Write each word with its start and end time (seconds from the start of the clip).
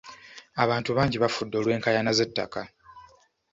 Abantu 0.63 0.89
bangi 0.97 1.17
bafudde 1.23 1.55
olw'enkaayana 1.57 2.11
z'ettaka. 2.17 2.61